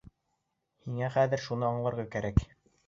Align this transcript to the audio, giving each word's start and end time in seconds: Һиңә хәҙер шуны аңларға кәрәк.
Һиңә 0.87 1.11
хәҙер 1.19 1.47
шуны 1.47 1.71
аңларға 1.71 2.09
кәрәк. 2.19 2.43